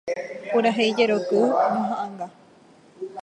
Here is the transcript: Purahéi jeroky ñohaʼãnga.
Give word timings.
Purahéi 0.49 0.95
jeroky 0.97 1.37
ñohaʼãnga. 1.47 2.25